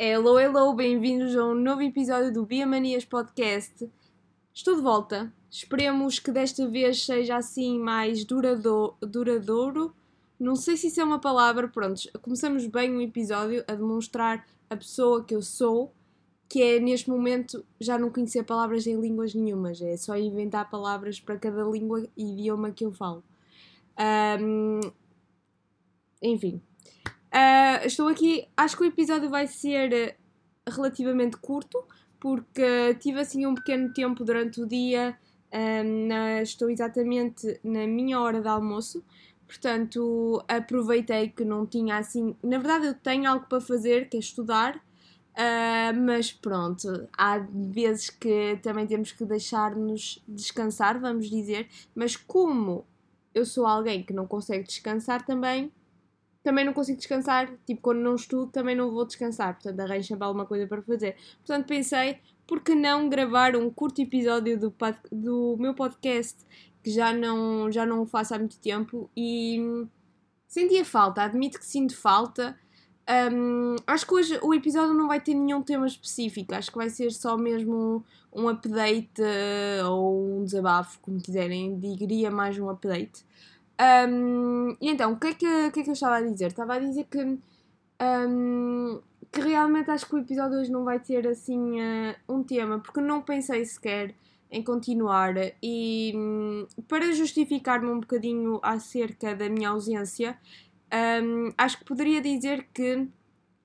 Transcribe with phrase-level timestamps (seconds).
[0.00, 3.90] Hello, hello, bem-vindos a um novo episódio do Bia Manias Podcast.
[4.54, 5.32] Estou de volta.
[5.50, 9.92] Esperemos que desta vez seja assim mais duradouro.
[10.38, 11.66] Não sei se isso é uma palavra.
[11.66, 15.92] Pronto, começamos bem o episódio a demonstrar a pessoa que eu sou,
[16.48, 21.18] que é neste momento já não conhecer palavras em línguas nenhumas, é só inventar palavras
[21.18, 23.24] para cada língua e idioma que eu falo.
[24.40, 24.78] Um,
[26.22, 26.62] enfim,
[27.28, 30.16] Uh, estou aqui, acho que o episódio vai ser eh,
[30.66, 31.84] relativamente curto,
[32.18, 35.16] porque tive assim um pequeno tempo durante o dia,
[35.52, 39.04] um, na, estou exatamente na minha hora de almoço,
[39.46, 42.34] portanto aproveitei que não tinha assim.
[42.42, 48.08] Na verdade, eu tenho algo para fazer, que é estudar, uh, mas pronto, há vezes
[48.10, 52.86] que também temos que deixar-nos descansar, vamos dizer, mas como
[53.34, 55.70] eu sou alguém que não consegue descansar também
[56.48, 57.52] também não consigo descansar.
[57.66, 59.52] Tipo, quando não estudo, também não vou descansar.
[59.52, 61.14] Portanto, arranjo sempre alguma coisa para fazer.
[61.44, 64.74] Portanto, pensei, por que não gravar um curto episódio do,
[65.12, 66.38] do meu podcast
[66.82, 69.86] que já não, já não faço há muito tempo e
[70.46, 72.58] sentia falta, admito que sinto falta.
[73.30, 76.88] Um, acho que hoje o episódio não vai ter nenhum tema específico, acho que vai
[76.88, 82.70] ser só mesmo um, um update uh, ou um desabafo, como quiserem, diria mais um
[82.70, 83.26] update.
[83.80, 86.46] Um, e então, o que, é que, que é que eu estava a dizer?
[86.46, 87.38] Estava a dizer que,
[88.00, 92.80] um, que realmente acho que o episódio hoje não vai ter assim uh, um tema,
[92.80, 94.14] porque não pensei sequer
[94.50, 100.38] em continuar e um, para justificar-me um bocadinho acerca da minha ausência,
[101.58, 103.06] acho que poderia dizer que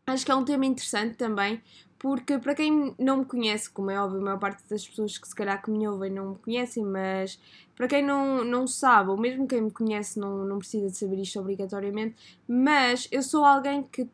[0.05, 1.61] acho que é um tema interessante também,
[2.04, 5.26] porque para quem não me conhece, como é óbvio, a maior parte das pessoas que
[5.26, 7.40] se calhar que me ouvem não me conhecem, mas
[7.78, 11.22] para quem não, não sabe, ou mesmo quem me conhece não, não precisa de saber
[11.22, 14.06] isto obrigatoriamente, mas eu sou alguém que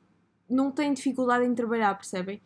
[0.47, 2.39] não tem dificuldade em trabalhar, percebem?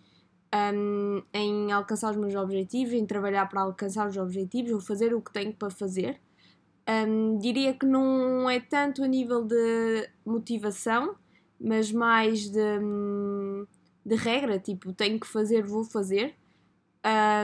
[0.73, 5.19] Um, em alcançar os meus objetivos, em trabalhar para alcançar os objetivos, ou fazer o
[5.19, 6.21] que tenho para fazer.
[6.87, 11.17] Um, diria que não é tanto a nível de motivação,
[11.59, 12.79] mas mais de.
[12.79, 13.67] Um,
[14.05, 16.35] de regra, tipo, tenho que fazer, vou fazer.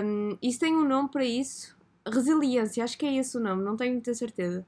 [0.04, 1.78] Um, isso tem um nome para isso.
[2.08, 4.66] Resiliência, acho que é esse o nome, não tenho muita certeza.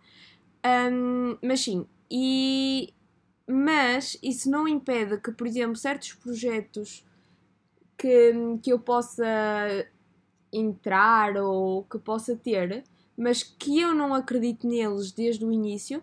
[0.66, 2.94] Um, mas sim, e
[3.48, 7.06] mas isso não impede que, por exemplo, certos projetos
[7.98, 9.26] que, que eu possa
[10.54, 12.84] entrar ou que possa ter,
[13.18, 16.02] mas que eu não acredito neles desde o início,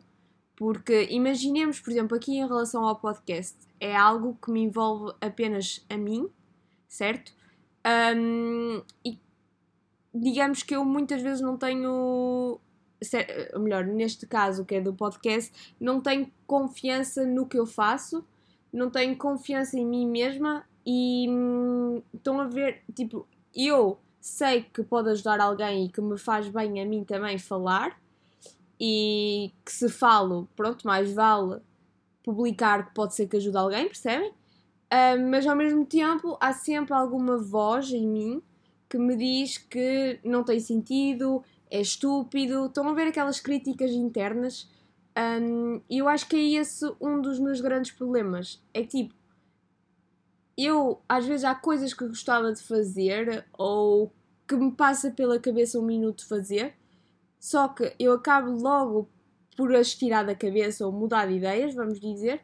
[0.57, 5.85] porque imaginemos, por exemplo, aqui em relação ao podcast, é algo que me envolve apenas
[5.89, 6.29] a mim,
[6.89, 7.33] certo?
[7.87, 9.19] Um, e
[10.15, 12.61] digamos que eu muitas vezes não tenho.
[13.55, 18.25] Ou melhor, neste caso que é do podcast, não tenho confiança no que eu faço,
[18.73, 24.83] não tenho confiança em mim mesma e hum, estão a ver, tipo, eu sei que
[24.83, 27.97] pode ajudar alguém e que me faz bem a mim também falar,
[28.81, 31.61] e que se falo, pronto, mais vale
[32.29, 34.31] publicar que pode ser que ajude alguém, percebem?
[34.31, 38.43] Uh, mas ao mesmo tempo há sempre alguma voz em mim
[38.87, 42.67] que me diz que não tem sentido, é estúpido.
[42.67, 44.71] Estão a ver aquelas críticas internas?
[45.17, 48.63] Um, e eu acho que é esse um dos meus grandes problemas.
[48.75, 49.15] É tipo,
[50.57, 54.13] eu às vezes há coisas que gostava de fazer ou
[54.47, 56.75] que me passa pela cabeça um minuto de fazer
[57.39, 59.09] só que eu acabo logo
[59.59, 62.41] por as tirar da cabeça ou mudar de ideias, vamos dizer,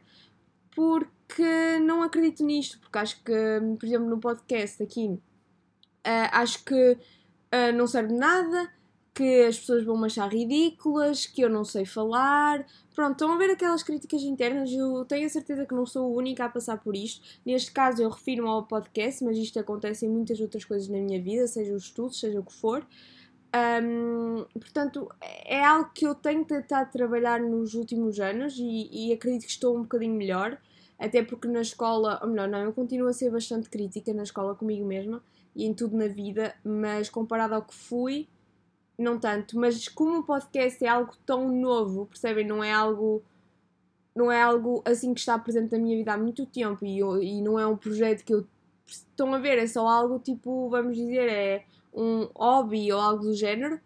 [0.75, 3.31] porque não acredito nisto, porque acho que,
[3.79, 8.69] por exemplo, no podcast aqui, uh, acho que uh, não serve nada,
[9.13, 12.65] que as pessoas vão me achar ridículas, que eu não sei falar.
[12.93, 14.69] Pronto, estão a ver aquelas críticas internas.
[14.73, 17.25] Eu tenho a certeza que não sou a única a passar por isto.
[17.45, 21.21] Neste caso, eu refiro-me ao podcast, mas isto acontece em muitas outras coisas na minha
[21.21, 22.85] vida, seja os estudos, seja o que for.
[23.55, 29.45] Um, portanto, é algo que eu tenho tentado trabalhar nos últimos anos e, e, acredito
[29.45, 30.57] que estou um bocadinho melhor,
[30.99, 34.55] até porque na escola, ou melhor, não, eu continuo a ser bastante crítica na escola
[34.55, 35.23] comigo mesma
[35.55, 38.27] e em tudo na vida, mas comparado ao que fui,
[38.97, 39.57] não tanto.
[39.57, 42.45] Mas como o podcast é algo tão novo, percebem?
[42.45, 43.23] Não é algo.
[44.15, 47.41] Não é algo assim que está presente na minha vida há muito tempo e, e
[47.41, 48.45] não é um projeto que eu.
[48.87, 51.65] Estão a ver, é só algo tipo, vamos dizer, é
[51.95, 53.79] um hobby ou algo do género,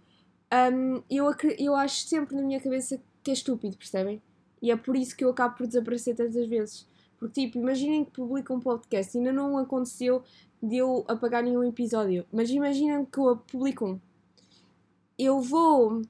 [0.74, 4.22] um, eu, eu acho sempre na minha cabeça que é estúpido, percebem?
[4.62, 6.88] E é por isso que eu acabo por desaparecer tantas vezes.
[7.18, 10.24] Porque, tipo, imaginem que publicam um podcast, ainda não aconteceu
[10.62, 14.00] de eu apagar nenhum episódio, mas imaginem que eu publico um.
[15.18, 16.02] Eu vou.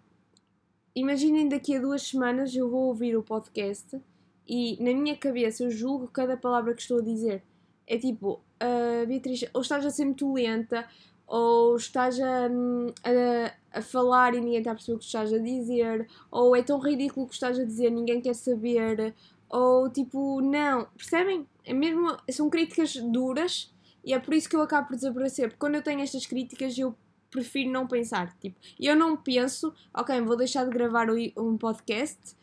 [0.95, 4.00] Imaginem daqui a duas semanas eu vou ouvir o podcast
[4.48, 7.44] e na minha cabeça eu julgo cada palavra que estou a dizer.
[7.86, 10.88] É tipo, uh, Beatriz, ou estás a ser muito lenta,
[11.30, 15.38] ou estás a, a, a, falar e ninguém está a perceber o que estás a
[15.38, 19.14] dizer, ou é tão ridículo o que estás a dizer, ninguém quer saber,
[19.48, 21.48] ou tipo, não, percebem?
[21.64, 23.72] É mesmo, são críticas duras
[24.04, 26.76] e é por isso que eu acabo por desaparecer, porque quando eu tenho estas críticas
[26.80, 26.96] eu
[27.30, 32.36] prefiro não pensar, tipo, eu não penso, ok, vou deixar de gravar um podcast,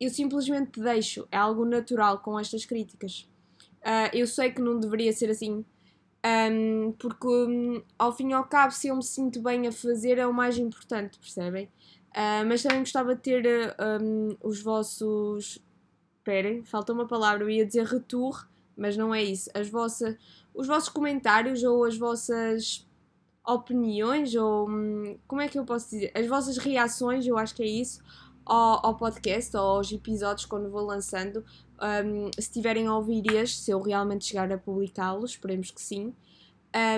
[0.00, 3.28] eu simplesmente deixo, é algo natural com estas críticas.
[3.82, 5.64] Uh, eu sei que não deveria ser assim,
[6.24, 10.18] um, porque um, ao fim e ao cabo, se eu me sinto bem a fazer,
[10.18, 11.66] é o mais importante, percebem?
[12.10, 15.58] Uh, mas também gostava de ter um, os vossos.
[16.18, 18.46] Esperem, falta uma palavra, eu ia dizer retour,
[18.76, 19.50] mas não é isso.
[19.54, 20.16] As vossas,
[20.54, 22.86] os vossos comentários ou as vossas
[23.44, 26.12] opiniões, ou hum, como é que eu posso dizer?
[26.14, 28.00] As vossas reações, eu acho que é isso,
[28.44, 31.44] ao, ao podcast ou aos episódios quando vou lançando.
[31.82, 36.14] Um, se tiverem a ouvir este, se eu realmente chegar a publicá-los, esperemos que sim.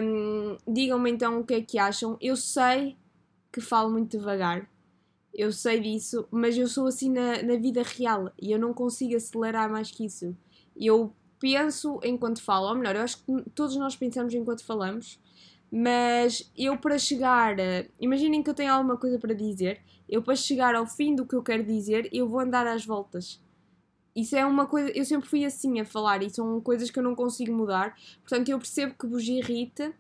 [0.03, 2.19] Um, Digam-me então o que é que acham.
[2.21, 2.97] Eu sei
[3.51, 4.69] que falo muito devagar,
[5.33, 9.17] eu sei disso, mas eu sou assim na, na vida real e eu não consigo
[9.17, 10.37] acelerar mais que isso.
[10.77, 15.21] Eu penso enquanto falo, ou melhor, eu acho que todos nós pensamos enquanto falamos,
[15.71, 17.57] mas eu para chegar,
[18.01, 21.35] imaginem que eu tenho alguma coisa para dizer, eu para chegar ao fim do que
[21.35, 23.43] eu quero dizer, eu vou andar às voltas.
[24.15, 27.03] Isso é uma coisa, eu sempre fui assim a falar e são coisas que eu
[27.03, 27.97] não consigo mudar.
[28.21, 29.93] Portanto, eu percebo que vos irrita,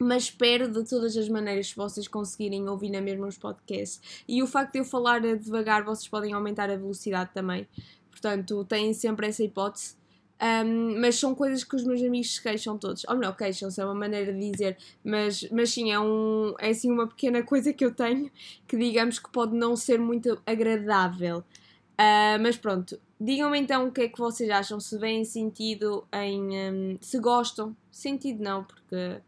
[0.00, 4.22] mas espero de todas as maneiras se vocês conseguirem ouvir na mesma os podcasts.
[4.26, 7.66] E o facto de eu falar devagar, vocês podem aumentar a velocidade também.
[8.10, 9.96] Portanto, têm sempre essa hipótese.
[10.40, 13.04] Um, mas são coisas que os meus amigos se queixam todos.
[13.08, 16.90] Ou não, queixam-se, é uma maneira de dizer, mas, mas sim, é, um, é assim
[16.90, 18.30] uma pequena coisa que eu tenho
[18.66, 21.38] que digamos que pode não ser muito agradável.
[21.38, 26.72] Uh, mas pronto, digam-me então o que é que vocês acham, se veem sentido em.
[26.72, 29.20] Um, se gostam, sentido não, porque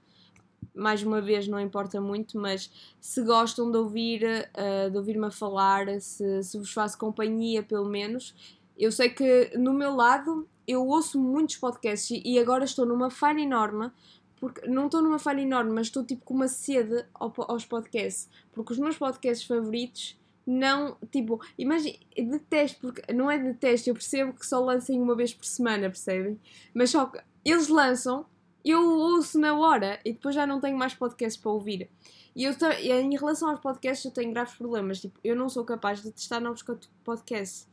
[0.75, 2.71] mais uma vez não importa muito, mas
[3.01, 7.89] se gostam de ouvir, uh, de ouvir-me a falar, se, se vos faço companhia pelo
[7.89, 8.35] menos.
[8.79, 13.41] Eu sei que no meu lado eu ouço muitos podcasts e agora estou numa falha
[13.41, 13.91] enorme,
[14.37, 18.73] porque não estou numa falha enorme, mas estou tipo com uma sede aos podcasts, porque
[18.73, 20.19] os meus podcasts favoritos
[20.51, 25.33] não, tipo, imagina, detesto, porque não é detesto, eu percebo que só lancem uma vez
[25.35, 26.41] por semana, percebem?
[26.75, 28.27] Mas só que eles lançam,
[28.65, 31.91] eu ouço na hora e depois já não tenho mais podcasts para ouvir.
[32.35, 35.01] E eu, em relação aos podcasts, eu tenho graves problemas.
[35.01, 36.65] Tipo, eu não sou capaz de testar novos
[37.05, 37.69] podcasts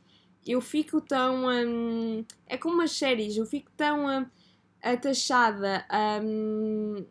[0.46, 1.46] eu fico tão.
[1.46, 4.26] Um, é como umas séries, eu fico tão um,
[4.82, 5.84] atachada
[6.22, 7.04] um,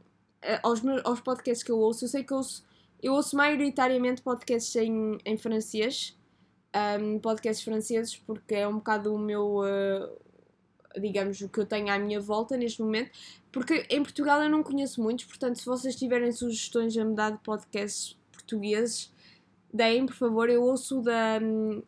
[0.63, 2.05] aos, meus, aos podcasts que eu ouço.
[2.05, 2.65] Eu sei que eu ouço,
[3.01, 6.17] eu ouço maioritariamente podcasts em, em francês,
[6.99, 9.59] um, podcasts franceses, porque é um bocado o meu.
[9.59, 10.27] Uh,
[10.99, 13.11] digamos, o que eu tenho à minha volta neste momento,
[13.51, 17.33] porque em Portugal eu não conheço muitos, portanto, se vocês tiverem sugestões a me dar
[17.33, 19.13] de podcasts portugueses,
[19.73, 20.49] deem, por favor.
[20.49, 21.39] Eu ouço da.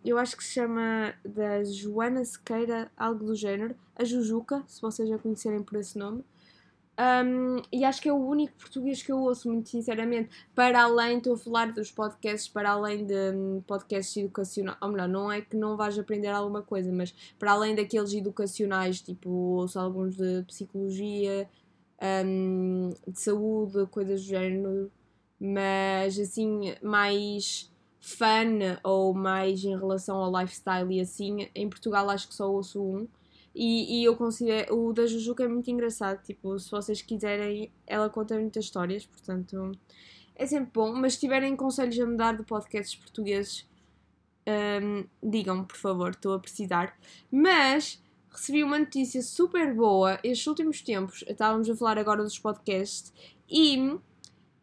[0.05, 3.75] Eu acho que se chama da Joana Sequeira, algo do género.
[3.95, 6.23] A Jujuca, se vocês já conhecerem por esse nome.
[6.99, 10.29] Um, e acho que é o único português que eu ouço, muito sinceramente.
[10.53, 14.77] Para além, estou a falar dos podcasts, para além de um, podcasts educacionais.
[14.81, 19.01] Ou melhor, não é que não vais aprender alguma coisa, mas para além daqueles educacionais,
[19.01, 21.49] tipo, ouço alguns de psicologia,
[22.25, 24.91] um, de saúde, coisas do género.
[25.39, 32.27] Mas assim, mais fun ou mais em relação ao lifestyle e assim, em Portugal acho
[32.27, 33.07] que só ouço um.
[33.53, 34.75] E, e eu considero.
[34.77, 36.21] O da Jujuca é muito engraçado.
[36.23, 39.71] Tipo, se vocês quiserem, ela conta muitas histórias, portanto
[40.35, 40.93] é sempre bom.
[40.93, 43.67] Mas se tiverem conselhos a me dar de podcasts portugueses,
[44.47, 46.97] um, digam-me, por favor, estou a precisar.
[47.31, 48.01] Mas
[48.31, 51.23] recebi uma notícia super boa estes últimos tempos.
[51.27, 53.13] Estávamos a falar agora dos podcasts
[53.49, 53.99] e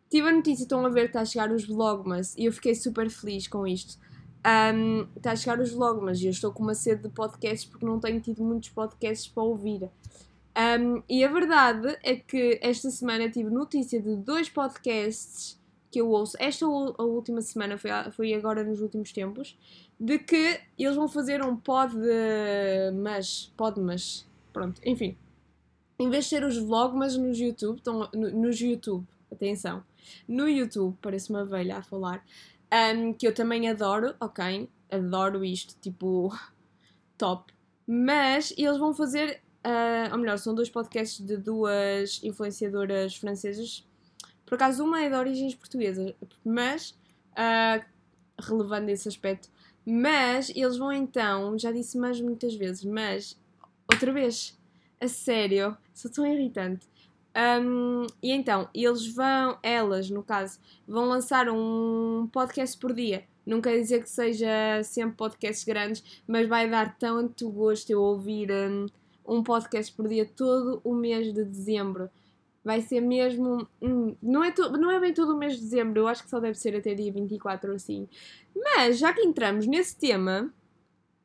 [0.09, 3.11] Tive a notícia, estão a ver, está a chegar os vlogmas e eu fiquei super
[3.11, 3.99] feliz com isto.
[4.45, 7.85] Um, está a chegar os vlogmas e eu estou com uma sede de podcasts porque
[7.85, 9.91] não tenho tido muitos podcasts para ouvir.
[10.57, 16.09] Um, e a verdade é que esta semana tive notícia de dois podcasts que eu
[16.11, 16.37] ouço.
[16.39, 19.57] Esta a última semana foi, foi agora nos últimos tempos.
[19.99, 21.95] De que eles vão fazer um pod
[23.03, 23.53] mas.
[23.57, 24.27] Pod mas.
[24.53, 25.17] Pronto, enfim.
[25.99, 29.83] Em vez de ser os vlogmas nos YouTube, estão no, nos YouTube, atenção
[30.29, 32.25] no YouTube, parece uma velha a falar,
[32.73, 34.69] um, que eu também adoro, ok?
[34.91, 36.33] Adoro isto, tipo,
[37.19, 37.53] top.
[37.87, 43.87] Mas eles vão fazer, uh, ou melhor, são dois podcasts de duas influenciadoras francesas.
[44.45, 46.13] Por acaso, uma é de origens portuguesas,
[46.45, 46.91] mas,
[47.33, 47.85] uh,
[48.41, 49.49] relevando esse aspecto,
[49.85, 53.39] mas eles vão então, já disse mais muitas vezes, mas,
[53.91, 54.59] outra vez,
[55.01, 56.89] a sério, sou tão irritante
[57.37, 63.25] Um, e então, eles vão, elas no caso, vão lançar um podcast por dia.
[63.45, 68.51] Não quer dizer que seja sempre podcasts grandes, mas vai dar tanto gosto eu ouvir
[68.51, 68.87] um,
[69.27, 72.09] um podcast por dia todo o mês de dezembro.
[72.65, 73.69] Vai ser mesmo.
[73.81, 76.31] Hum, não, é to, não é bem todo o mês de dezembro, eu acho que
[76.31, 78.09] só deve ser até dia 24 ou assim.
[78.55, 80.53] Mas já que entramos nesse tema,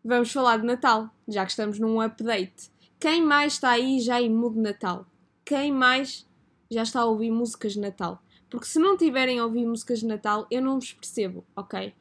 [0.04, 2.70] vamos falar de Natal, já que estamos num update.
[3.00, 5.08] Quem mais está aí já em mood Natal?
[5.46, 6.28] Quem mais
[6.70, 8.22] já está a ouvir músicas de Natal.
[8.50, 11.94] Porque se não tiverem a ouvir músicas de Natal, eu não vos percebo, ok?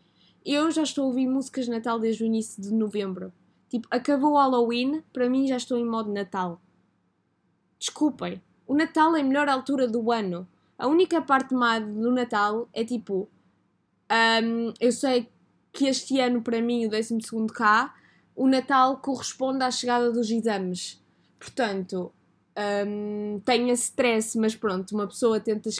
[0.44, 3.32] Eu já estou a ouvir músicas de Natal desde o início de novembro.
[3.68, 6.60] Tipo, acabou o Halloween, para mim já estou em modo Natal.
[7.78, 10.46] Desculpem, o Natal é a melhor altura do ano.
[10.76, 13.28] A única parte má do Natal é tipo.
[14.42, 15.28] Um, eu sei
[15.72, 17.18] que este ano, para mim, o 12
[17.54, 17.94] K,
[18.34, 21.00] o Natal corresponde à chegada dos exames.
[21.38, 22.12] Portanto,
[22.86, 25.70] um, tenha stress, mas pronto, uma pessoa tenta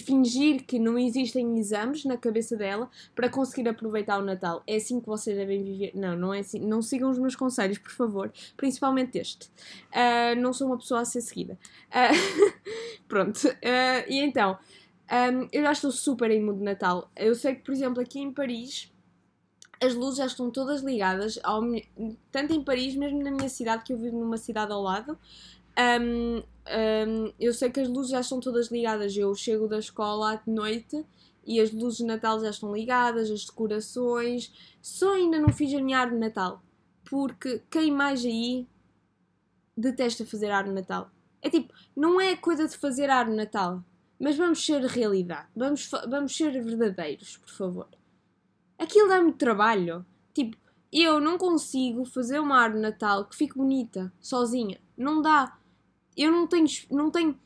[0.00, 4.62] fingir que não existem exames na cabeça dela para conseguir aproveitar o Natal.
[4.66, 5.92] É assim que vocês devem viver.
[5.94, 6.58] Não, não é assim.
[6.58, 8.32] Não sigam os meus conselhos, por favor.
[8.56, 9.46] Principalmente este.
[9.92, 11.58] Uh, não sou uma pessoa a ser seguida.
[11.90, 12.52] Uh,
[13.06, 13.46] pronto.
[13.46, 14.58] Uh, e então,
[15.10, 17.10] um, eu já estou super mood de Natal.
[17.16, 18.90] Eu sei que, por exemplo, aqui em Paris.
[19.82, 21.60] As luzes já estão todas ligadas, ao,
[22.30, 25.18] tanto em Paris, mesmo na minha cidade, que eu vivo numa cidade ao lado,
[25.78, 29.16] um, um, eu sei que as luzes já estão todas ligadas.
[29.16, 31.04] Eu chego da escola à noite
[31.46, 34.52] e as luzes de Natal já estão ligadas, as decorações.
[34.80, 36.62] Só ainda não fiz a minha árvore de Natal.
[37.04, 38.66] Porque quem mais aí
[39.76, 41.10] detesta fazer árvore de Natal?
[41.42, 43.84] É tipo, não é coisa de fazer árvore de Natal.
[44.18, 45.48] Mas vamos ser realidade.
[45.54, 47.88] Vamos, vamos ser verdadeiros, por favor.
[48.78, 50.06] Aquilo dá-me trabalho.
[50.32, 50.56] Tipo,
[50.92, 54.80] eu não consigo fazer uma árvore de Natal que fique bonita, sozinha.
[54.96, 55.58] Não dá
[56.16, 57.38] eu não tenho, não tenho,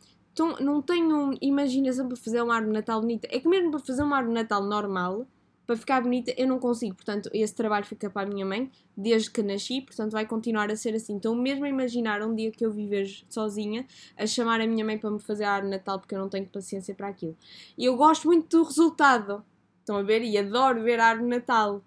[0.61, 3.29] não tenho imaginação para fazer uma árvore Natal bonita.
[3.31, 5.27] É que mesmo para fazer uma árvore Natal normal,
[5.69, 6.95] para ficar bonita, eu não consigo.
[6.95, 10.77] Portanto, esse trabalho fica para a minha mãe desde que nasci, portanto, vai continuar a
[10.77, 11.15] ser assim.
[11.15, 14.97] Então, mesmo a imaginar um dia que eu viver sozinha, a chamar a minha mãe
[14.97, 17.37] para me fazer a árvore Natal, porque eu não tenho paciência para aquilo.
[17.77, 19.45] E eu gosto muito do resultado.
[19.81, 20.23] Estão a ver?
[20.23, 21.85] E adoro ver a árvore Natal.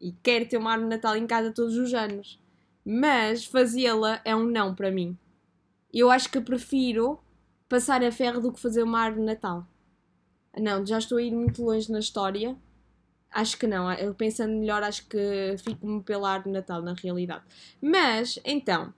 [0.00, 2.40] E quero ter uma árvore Natal em casa todos os anos.
[2.84, 5.18] Mas fazê-la é um não para mim
[5.92, 7.18] eu acho que prefiro
[7.68, 9.66] passar a ferro do que fazer uma árvore de Natal.
[10.58, 12.56] Não, já estou a ir muito longe na história.
[13.30, 13.92] Acho que não.
[13.92, 17.44] Eu pensando melhor, acho que fico-me pela árvore de Natal, na realidade.
[17.80, 18.92] Mas, então,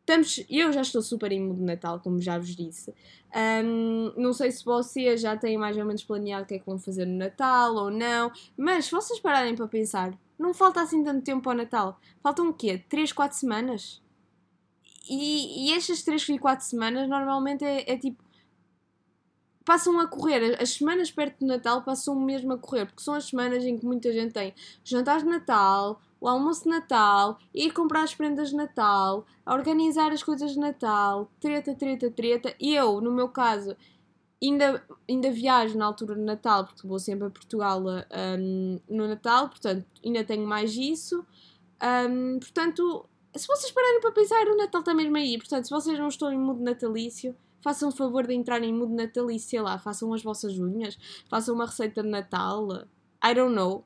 [0.00, 2.94] estamos, eu já estou super mood de Natal, como já vos disse.
[3.34, 6.66] Um, não sei se vocês já têm mais ou menos planeado o que é que
[6.66, 11.02] vão fazer no Natal ou não, mas se vocês pararem para pensar, não falta assim
[11.02, 12.00] tanto tempo ao Natal.
[12.22, 12.82] Faltam o quê?
[12.88, 14.00] 3, 4 semanas?
[15.08, 18.24] E, e estas 3 e 4 semanas normalmente é, é, tipo.
[19.64, 23.24] Passam a correr, as semanas perto do Natal passam mesmo a correr, porque são as
[23.24, 28.02] semanas em que muita gente tem jantares de Natal, o almoço de Natal, ir comprar
[28.02, 32.54] as prendas de Natal, organizar as coisas de Natal, treta, treta, treta.
[32.60, 33.76] E eu, no meu caso,
[34.42, 39.48] ainda, ainda viajo na altura de Natal, porque vou sempre a Portugal um, no Natal,
[39.48, 41.26] portanto, ainda tenho mais isso.
[41.82, 45.36] Um, portanto, se vocês pararem para pensar, o Natal está mesmo aí.
[45.38, 48.92] Portanto, se vocês não estão em mood natalício, façam o favor de entrar em mood
[48.92, 52.86] natalício, sei lá, façam as vossas unhas, façam uma receita de Natal.
[53.24, 53.84] I don't know.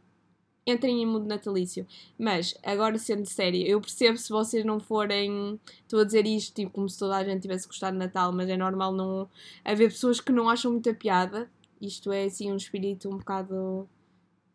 [0.66, 1.86] Entrem em mood natalício.
[2.18, 5.58] Mas, agora sendo sério, eu percebo se vocês não forem.
[5.82, 8.48] Estou a dizer isto tipo, como se toda a gente tivesse gostado de Natal, mas
[8.48, 9.28] é normal não
[9.64, 11.50] haver pessoas que não acham muita piada.
[11.80, 13.88] Isto é assim um espírito um bocado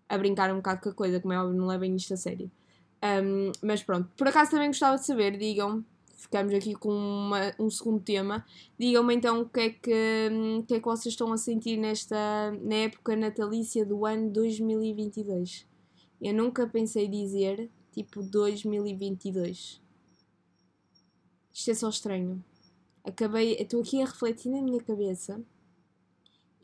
[0.07, 2.49] a brincar um bocado com a coisa, como é óbvio, não levem isto a sério.
[3.21, 5.83] Um, mas pronto, por acaso também gostava de saber, digam
[6.25, 8.45] ficamos aqui com uma, um segundo tema.
[8.77, 12.51] Digam-me então o que, é que, o que é que vocês estão a sentir nesta
[12.61, 15.67] na época natalícia do ano 2022.
[16.21, 19.81] Eu nunca pensei dizer tipo 2022.
[21.53, 22.43] Isto é só estranho.
[23.03, 25.39] Acabei, estou aqui a refletir na minha cabeça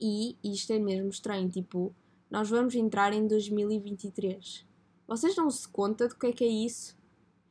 [0.02, 1.48] e isto é mesmo estranho.
[1.50, 1.94] Tipo,
[2.30, 4.66] nós vamos entrar em 2023.
[5.12, 6.98] Vocês dão-se conta do que é que é isso?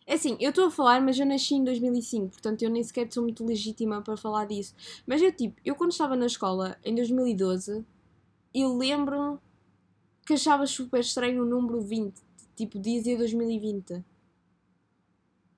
[0.06, 3.12] É assim, eu estou a falar, mas eu nasci em 2005, portanto eu nem sequer
[3.12, 4.74] sou muito legítima para falar disso.
[5.06, 7.84] Mas eu, tipo, eu quando estava na escola, em 2012,
[8.54, 9.38] eu lembro
[10.24, 12.18] que achava super estranho o número 20,
[12.56, 14.02] tipo, dizia 2020.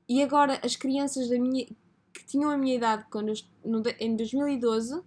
[0.08, 1.66] E agora as crianças da minha,
[2.12, 5.00] que tinham a minha idade quando eu, no, em 2012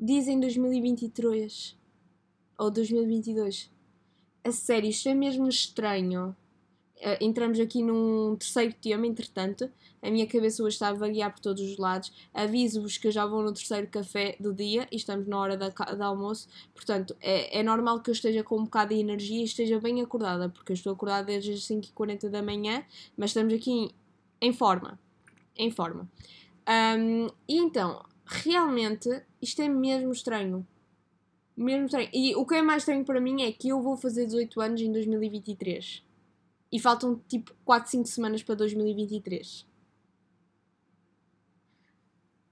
[0.00, 1.76] dizem 2023
[2.56, 3.70] ou 2022.
[4.42, 6.34] A sério, isto é mesmo estranho.
[6.96, 9.70] Uh, entramos aqui num terceiro tema, entretanto.
[10.02, 12.12] A minha cabeça hoje está a vaguear por todos os lados.
[12.32, 16.06] Aviso-vos que eu já vou no terceiro café do dia e estamos na hora da
[16.06, 16.48] almoço.
[16.74, 20.00] Portanto, é, é normal que eu esteja com um bocado de energia e esteja bem
[20.00, 22.82] acordada, porque eu estou acordada desde as 5h40 da manhã,
[23.16, 23.90] mas estamos aqui em,
[24.40, 24.98] em forma.
[25.56, 26.10] Em forma.
[26.68, 30.66] Um, e então, realmente, isto é mesmo estranho.
[31.56, 32.08] Mesmo estranho.
[32.12, 34.80] E o que é mais estranho para mim é que eu vou fazer 18 anos
[34.80, 36.02] em 2023
[36.72, 39.66] e faltam tipo 4, 5 semanas para 2023.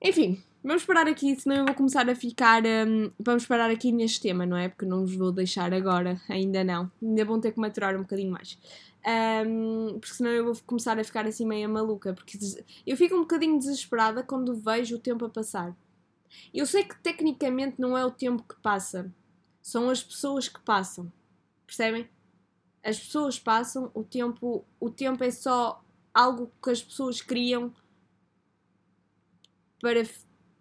[0.03, 2.63] Enfim, vamos parar aqui, senão eu vou começar a ficar.
[2.65, 4.69] Um, vamos parar aqui neste tema, não é?
[4.69, 6.91] Porque não vos vou deixar agora, ainda não.
[7.03, 8.59] Ainda vão ter que maturar um bocadinho mais.
[9.47, 12.15] Um, porque senão eu vou começar a ficar assim meio maluca.
[12.15, 12.39] Porque
[12.87, 15.77] eu fico um bocadinho desesperada quando vejo o tempo a passar.
[16.53, 19.13] Eu sei que tecnicamente não é o tempo que passa,
[19.63, 21.13] são as pessoas que passam.
[21.67, 22.09] Percebem?
[22.89, 25.83] as pessoas passam, o tempo, o tempo é só
[26.15, 27.73] algo que as pessoas criam
[29.81, 30.03] para,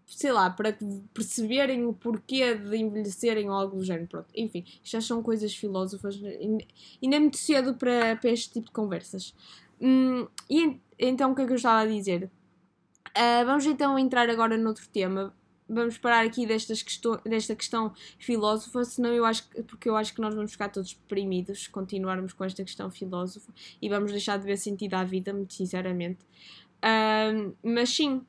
[0.05, 0.77] sei lá, para
[1.13, 4.07] perceberem o porquê de envelhecerem ou algo do género.
[4.07, 6.19] Pronto, enfim, já são coisas filósofas
[7.01, 9.33] e nem muito cedo para, para este tipo de conversas.
[9.79, 12.29] Hum, e então o que é que eu estava a dizer?
[13.09, 15.33] Uh, vamos então entrar agora noutro tema
[15.69, 16.83] vamos parar aqui destas
[17.25, 20.93] desta questão filósofa, senão eu acho que, porque eu acho que nós vamos ficar todos
[20.93, 25.53] deprimidos continuarmos com esta questão filósofa e vamos deixar de ver sentido à vida, muito
[25.53, 26.19] sinceramente.
[26.77, 28.21] Uh, mas sim,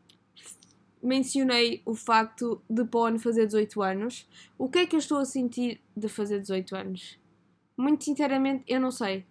[1.02, 4.28] mencionei o facto de Pone fazer 18 anos.
[4.56, 7.18] O que é que eu estou a sentir de fazer 18 anos?
[7.76, 9.24] Muito sinceramente, eu não sei.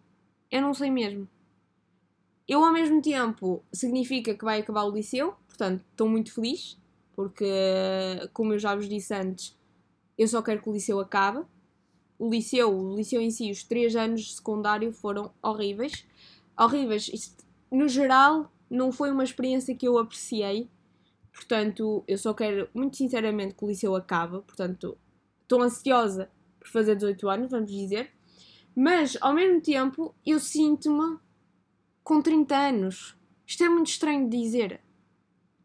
[0.50, 1.28] Eu não sei mesmo.
[2.48, 6.78] Eu, ao mesmo tempo, significa que vai acabar o liceu, portanto, estou muito feliz
[7.18, 7.50] porque,
[8.32, 9.58] como eu já vos disse antes,
[10.16, 11.44] eu só quero que o liceu acabe.
[12.20, 16.06] O liceu, o liceu em si, os três anos de secundário foram horríveis.
[16.56, 17.08] Horríveis.
[17.12, 20.70] Isto, no geral, não foi uma experiência que eu apreciei.
[21.34, 24.40] Portanto, eu só quero, muito sinceramente, que o liceu acabe.
[24.44, 24.96] Portanto,
[25.42, 28.12] estou ansiosa por fazer 18 anos, vamos dizer.
[28.76, 31.18] Mas, ao mesmo tempo, eu sinto-me
[32.04, 33.18] com 30 anos.
[33.44, 34.82] Isto é muito estranho de dizer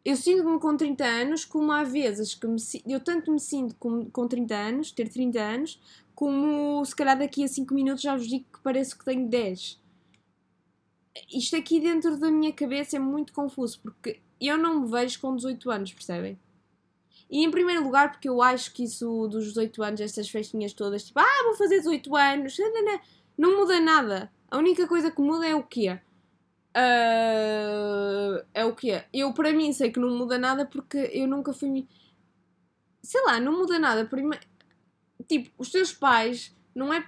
[0.04, 4.10] eu sinto-me com 30 anos, como há vezes que me, eu tanto me sinto com,
[4.10, 5.80] com 30 anos, ter 30 anos,
[6.14, 9.80] como se calhar daqui a 5 minutos já vos digo que parece que tenho 10.
[11.32, 15.36] Isto aqui dentro da minha cabeça é muito confuso, porque eu não me vejo com
[15.36, 16.38] 18 anos, percebem?
[17.30, 21.04] E em primeiro lugar, porque eu acho que isso dos 18 anos, estas festinhas todas,
[21.04, 22.56] tipo, ah, vou fazer 18 anos,
[23.38, 24.30] não muda nada.
[24.50, 25.98] A única coisa que muda é o quê?
[26.76, 29.06] Uh, é o que é.
[29.12, 31.86] Eu, para mim, sei que não muda nada porque eu nunca fui.
[33.02, 34.04] Sei lá, não muda nada.
[34.06, 34.38] Prime...
[35.28, 37.04] Tipo, os teus pais, não é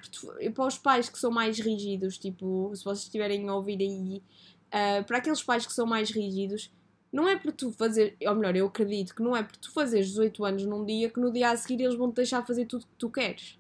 [0.55, 4.22] para os pais que são mais rígidos, tipo, se vocês estiverem a ouvir aí,
[4.68, 6.70] uh, para aqueles pais que são mais rígidos,
[7.12, 10.09] não é por tu fazer, ou melhor, eu acredito que não é por tu fazeres
[10.09, 12.87] 18 anos num dia que no dia a seguir eles vão te deixar fazer tudo
[12.87, 13.59] que tu queres.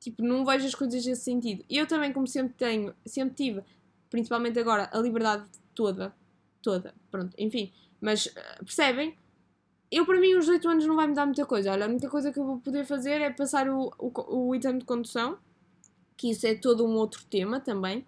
[0.00, 1.64] Tipo, não vejo as coisas nesse sentido.
[1.68, 3.62] E eu também, como sempre tenho, sempre tive
[4.10, 6.14] principalmente agora, a liberdade toda,
[6.62, 9.16] toda, pronto, enfim, mas uh, percebem?
[9.90, 11.72] Eu, para mim, os 18 anos não vai mudar muita coisa.
[11.72, 14.80] Olha, a única coisa que eu vou poder fazer é passar o, o, o exame
[14.80, 15.38] de condução,
[16.14, 18.04] que isso é todo um outro tema também.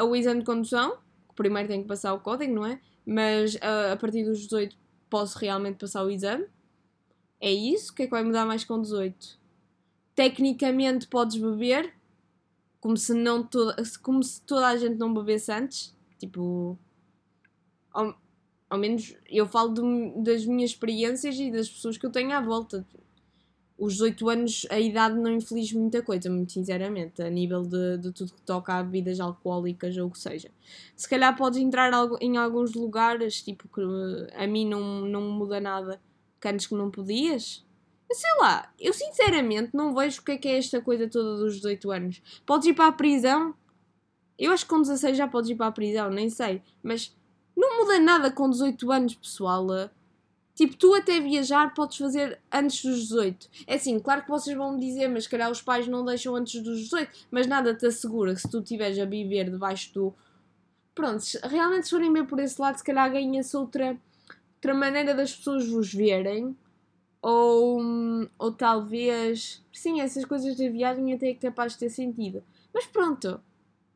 [0.00, 0.98] O exame de condução,
[1.36, 2.80] primeiro tenho que passar o código, não é?
[3.06, 4.76] Mas uh, a partir dos 18
[5.08, 6.46] posso realmente passar o exame.
[7.40, 7.92] É isso.
[7.92, 9.38] O que é que vai mudar mais com 18?
[10.14, 11.92] Tecnicamente podes beber,
[12.84, 15.96] como se não toda, como se toda a gente não bebesse antes.
[16.18, 16.78] Tipo,
[17.90, 18.14] ao,
[18.68, 22.42] ao menos eu falo de, das minhas experiências e das pessoas que eu tenho à
[22.42, 22.86] volta.
[23.78, 28.12] Os 18 anos, a idade não infeliz muita coisa, muito sinceramente, a nível de, de
[28.12, 30.50] tudo que toca a bebidas alcoólicas ou o que seja.
[30.94, 33.80] Se calhar podes entrar em alguns lugares, tipo, que
[34.36, 35.98] a mim não, não muda nada,
[36.38, 37.64] que antes que não podias,
[38.12, 41.56] Sei lá, eu sinceramente não vejo o que é que é esta coisa toda dos
[41.56, 42.22] 18 anos.
[42.46, 43.54] Podes ir para a prisão?
[44.38, 46.62] Eu acho que com 16 já podes ir para a prisão, nem sei.
[46.82, 47.14] Mas
[47.56, 49.66] não muda nada com 18 anos, pessoal.
[50.54, 53.48] Tipo, tu até viajar podes fazer antes dos 18.
[53.66, 56.62] É assim, claro que vocês vão me dizer, mas calhar os pais não deixam antes
[56.62, 57.26] dos 18.
[57.30, 60.14] Mas nada te assegura que se tu estiveres a viver debaixo do.
[60.94, 63.98] Pronto, realmente se forem ver por esse lado, se calhar ganha-se outra,
[64.54, 66.56] outra maneira das pessoas vos verem
[67.24, 67.80] ou,
[68.38, 69.64] ou talvez.
[69.72, 72.44] Sim, essas coisas da viagem até é capaz de ter sentido.
[72.72, 73.40] Mas pronto,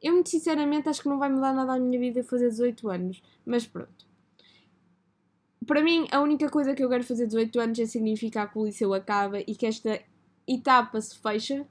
[0.02, 3.22] eu muito sinceramente acho que não vai mudar nada a minha vida fazer 18 anos.
[3.44, 4.08] Mas pronto.
[5.66, 8.64] Para mim, a única coisa que eu quero fazer 18 anos é significar que o
[8.64, 10.00] liceu acaba e que esta
[10.46, 11.66] etapa se fecha,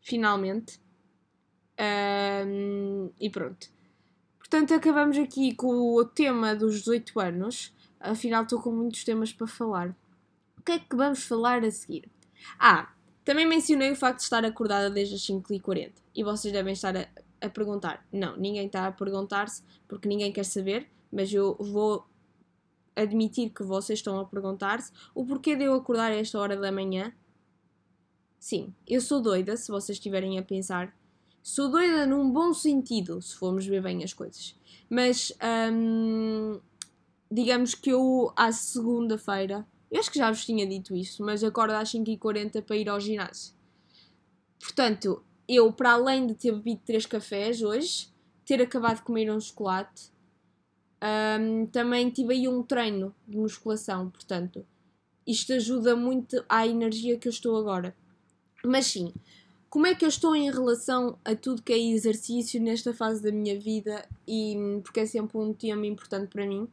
[0.00, 0.80] finalmente.
[2.46, 3.68] Um, e pronto.
[4.38, 7.74] Portanto, acabamos aqui com o tema dos 18 anos.
[7.98, 9.96] Afinal, estou com muitos temas para falar.
[10.68, 12.10] Que é que vamos falar a seguir?
[12.58, 12.92] Ah,
[13.24, 15.92] também mencionei o facto de estar acordada desde as 5h40.
[16.14, 17.08] E vocês devem estar a,
[17.40, 18.06] a perguntar.
[18.12, 22.06] Não, ninguém está a perguntar-se porque ninguém quer saber, mas eu vou
[22.94, 26.70] admitir que vocês estão a perguntar-se o porquê de eu acordar a esta hora da
[26.70, 27.14] manhã.
[28.38, 30.94] Sim, eu sou doida, se vocês estiverem a pensar.
[31.42, 34.54] Sou doida num bom sentido, se formos ver bem as coisas.
[34.90, 35.32] Mas,
[35.72, 36.60] hum,
[37.30, 41.72] digamos que eu, à segunda-feira, eu acho que já vos tinha dito isso, mas acordo
[41.72, 43.54] às 5h40 para ir ao ginásio.
[44.60, 48.08] Portanto, eu, para além de ter bebido 3 cafés hoje,
[48.44, 50.10] ter acabado de comer um chocolate,
[51.40, 54.10] um, também tive aí um treino de musculação.
[54.10, 54.66] Portanto,
[55.26, 57.94] isto ajuda muito à energia que eu estou agora.
[58.64, 59.12] Mas sim,
[59.70, 63.30] como é que eu estou em relação a tudo que é exercício nesta fase da
[63.30, 66.66] minha vida e porque é sempre um tema importante para mim,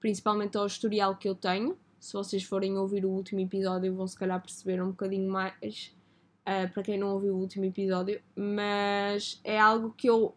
[0.00, 1.76] principalmente ao historial que eu tenho.
[2.02, 5.94] Se vocês forem ouvir o último episódio, vão se calhar perceber um bocadinho mais
[6.40, 10.34] uh, para quem não ouviu o último episódio, mas é algo que eu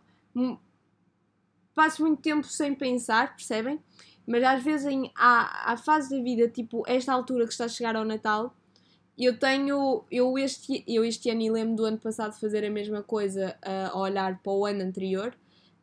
[1.74, 3.80] passo muito tempo sem pensar, percebem?
[4.28, 7.68] Mas às vezes em, há, há fase da vida, tipo esta altura que está a
[7.68, 8.56] chegar ao Natal,
[9.18, 13.02] eu tenho, eu este, eu este ano e lembro do ano passado fazer a mesma
[13.02, 15.36] coisa uh, a olhar para o ano anterior,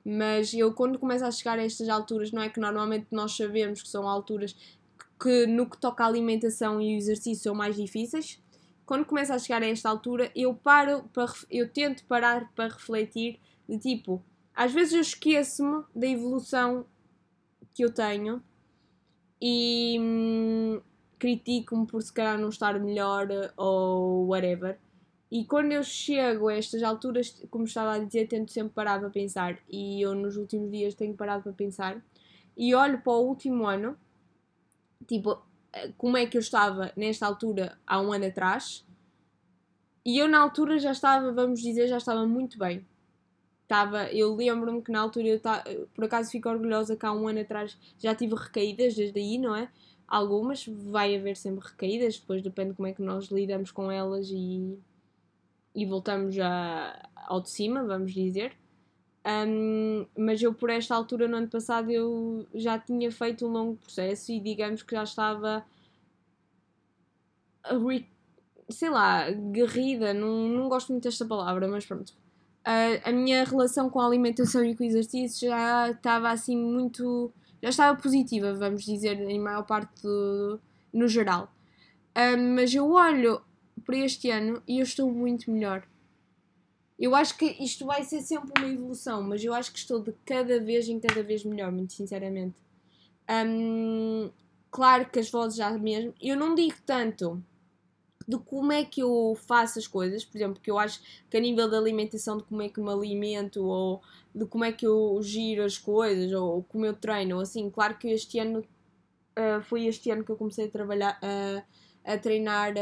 [0.05, 3.83] mas eu quando começo a chegar a estas alturas, não é que normalmente nós sabemos
[3.83, 4.55] que são alturas
[5.23, 8.43] que no que toca à alimentação e o exercício são mais difíceis.
[8.85, 13.39] Quando começa a chegar a esta altura, eu paro para, eu tento parar para refletir
[13.69, 14.21] de tipo,
[14.53, 16.85] às vezes eu esqueço-me da evolução
[17.73, 18.43] que eu tenho
[19.41, 20.81] e hum,
[21.19, 24.79] critico-me por se calhar não estar melhor ou whatever.
[25.31, 29.09] E quando eu chego a estas alturas, como estava a dizer, tento sempre parar para
[29.09, 29.59] pensar.
[29.71, 32.05] E eu nos últimos dias tenho parado para pensar.
[32.55, 33.97] E olho para o último ano
[35.07, 38.85] tipo, eh, como é que eu estava nesta altura há um ano atrás.
[40.05, 42.87] E eu na altura já estava, vamos dizer, já estava muito bem.
[43.63, 47.29] Estava, eu lembro-me que na altura eu estava, por acaso fico orgulhosa que há um
[47.29, 49.71] ano atrás já tive recaídas desde aí, não é?
[50.07, 54.29] Algumas, vai haver sempre recaídas, depois depende de como é que nós lidamos com elas
[54.31, 54.79] e,
[55.75, 58.55] e voltamos a, ao de cima, vamos dizer.
[59.25, 63.77] Um, mas eu por esta altura no ano passado eu já tinha feito um longo
[63.77, 65.65] processo e digamos que já estava
[68.69, 72.11] sei lá, guerrida, não, não gosto muito desta palavra, mas pronto.
[72.67, 77.33] Uh, a minha relação com a alimentação e com o exercício já estava assim muito.
[77.63, 80.61] já estava positiva, vamos dizer, em maior parte do,
[80.93, 81.53] no geral.
[82.55, 83.41] Mas eu olho
[83.85, 85.83] para este ano e eu estou muito melhor.
[87.03, 90.13] Eu acho que isto vai ser sempre uma evolução, mas eu acho que estou de
[90.25, 92.55] cada vez em cada vez melhor, muito sinceramente.
[93.29, 94.31] Um,
[94.71, 96.15] claro que as vozes já mesmo.
[96.23, 97.43] Eu não digo tanto
[98.29, 101.41] de como é que eu faço as coisas, por exemplo, que eu acho que a
[101.41, 104.01] nível da alimentação, de como é que me alimento, ou
[104.33, 108.11] de como é que eu giro as coisas, ou como eu treino, assim, claro que
[108.11, 111.65] este ano uh, foi este ano que eu comecei a trabalhar, uh,
[112.05, 112.75] a treinar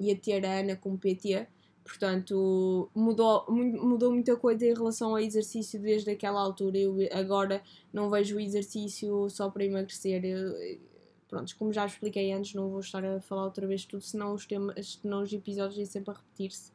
[0.00, 1.46] e a ter a Ana como PT.
[1.86, 6.76] Portanto, mudou, mudou muita coisa em relação ao exercício desde aquela altura.
[6.76, 10.24] Eu agora não vejo o exercício só para emagrecer.
[10.24, 10.80] Eu,
[11.28, 14.44] pronto, como já expliquei antes, não vou estar a falar outra vez tudo, senão os,
[14.44, 16.72] temas, senão os episódios vêm sempre a repetir-se.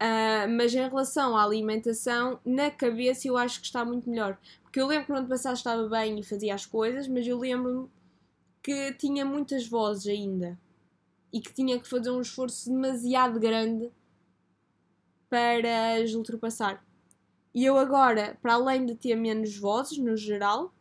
[0.00, 4.38] Uh, mas em relação à alimentação, na cabeça eu acho que está muito melhor.
[4.62, 7.36] Porque eu lembro que no ano passado estava bem e fazia as coisas, mas eu
[7.36, 7.88] lembro-me
[8.62, 10.56] que tinha muitas vozes ainda
[11.32, 13.90] e que tinha que fazer um esforço demasiado grande
[15.28, 16.84] para as ultrapassar.
[17.54, 20.72] E eu agora, para além de ter menos vozes no geral,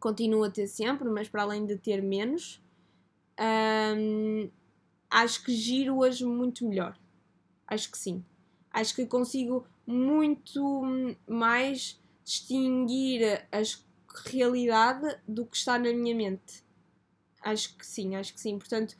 [0.00, 2.62] continuo a ter sempre, mas para além de ter menos,
[3.96, 4.50] hum,
[5.10, 6.98] acho que giro-as muito melhor.
[7.66, 8.24] Acho que sim.
[8.70, 10.82] Acho que consigo muito
[11.26, 13.62] mais distinguir a
[14.28, 16.64] realidade do que está na minha mente.
[17.42, 18.58] Acho que sim, acho que sim.
[18.58, 18.96] Portanto,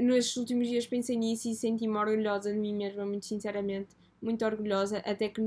[0.00, 4.98] nestes últimos dias pensei nisso e senti-me orgulhosa de mim mesma, muito sinceramente, muito orgulhosa,
[4.98, 5.40] até que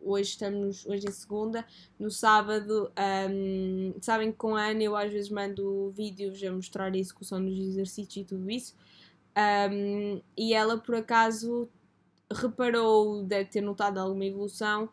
[0.00, 1.64] hoje estamos, hoje é segunda,
[1.98, 2.90] no sábado,
[3.30, 7.44] um, sabem que com a Ana eu às vezes mando vídeos a mostrar a execução
[7.44, 8.74] dos exercícios e tudo isso,
[9.70, 11.68] um, e ela por acaso
[12.32, 14.88] reparou, deve ter notado alguma evolução,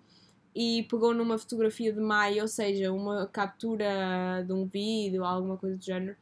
[0.59, 5.77] e pegou numa fotografia de maio, ou seja, uma captura de um vídeo, alguma coisa
[5.77, 6.17] do género,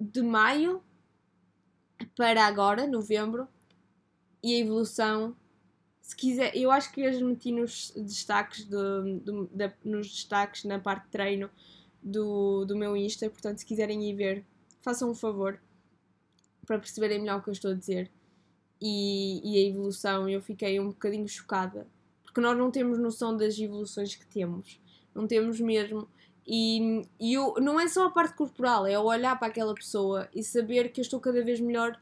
[0.00, 0.82] de maio,
[2.16, 3.48] para agora, novembro,
[4.42, 5.34] e a evolução
[6.00, 10.78] Se quiser, eu acho que as meti nos destaques, do, do, da, nos destaques na
[10.78, 11.50] parte de treino
[12.02, 14.44] do, do meu Insta, portanto, se quiserem ir ver,
[14.82, 15.58] façam um favor
[16.66, 18.10] para perceberem melhor o que eu estou a dizer
[18.80, 20.28] e, e a evolução.
[20.28, 21.86] Eu fiquei um bocadinho chocada
[22.34, 24.80] porque nós não temos noção das evoluções que temos,
[25.14, 26.08] não temos mesmo.
[26.46, 30.42] E, e eu, não é só a parte corporal, é olhar para aquela pessoa e
[30.42, 31.98] saber que eu estou cada vez melhor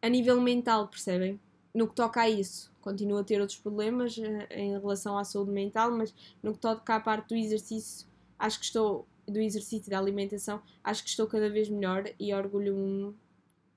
[0.00, 1.38] a nível mental, percebem?
[1.74, 2.72] No que toca a isso.
[2.80, 6.96] Continuo a ter outros problemas uh, em relação à saúde mental, mas no que toca
[6.96, 8.06] à parte do exercício,
[8.38, 12.34] acho que estou do exercício e da alimentação, acho que estou cada vez melhor e
[12.34, 13.14] orgulho-me.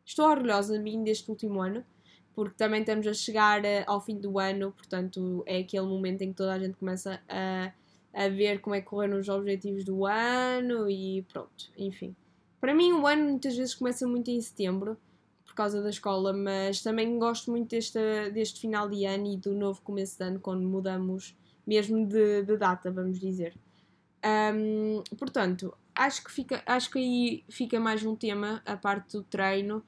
[0.04, 1.86] Estou orgulhosa de mim deste último ano,
[2.34, 6.30] porque também estamos a chegar uh, ao fim do ano, portanto é aquele momento em
[6.30, 7.72] que toda a gente começa a,
[8.16, 12.16] a ver como é que correram os objetivos do ano e pronto, enfim.
[12.62, 14.98] Para mim o ano muitas vezes começa muito em setembro,
[15.46, 18.00] por causa da escola, mas também gosto muito deste,
[18.34, 21.36] deste final de ano e do novo começo de ano, quando mudamos
[21.68, 23.54] mesmo de, de data, vamos dizer.
[24.26, 29.24] Um, portanto, acho que, fica, acho que aí fica mais um tema, a parte do
[29.24, 29.84] treino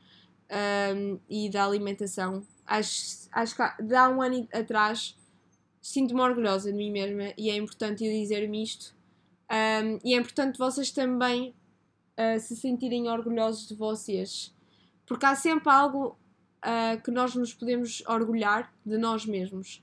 [0.95, 2.45] um, e da alimentação.
[2.65, 3.61] Acho, acho que
[3.93, 5.15] há um ano atrás
[5.87, 8.93] sinto-me orgulhosa de mim mesma e é importante eu dizer-me isto.
[9.49, 11.55] Um, e é importante vocês também
[12.19, 14.53] uh, se sentirem orgulhosos de vocês,
[15.05, 16.19] porque há sempre algo
[16.57, 19.81] uh, que nós nos podemos orgulhar de nós mesmos.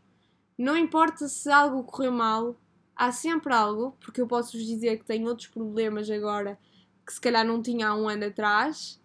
[0.58, 2.54] Não importa se algo correu mal,
[2.94, 6.58] há sempre algo, porque eu posso vos dizer que tenho outros problemas agora
[7.06, 9.00] que se calhar não tinha há um ano atrás,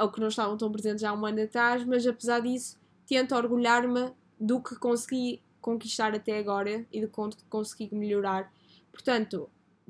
[0.00, 4.12] ou que não estavam tão presentes há um ano atrás, mas apesar disso, tento orgulhar-me
[4.40, 8.52] do que consegui conquistar até agora e do que consegui melhorar.
[8.90, 9.48] Portanto,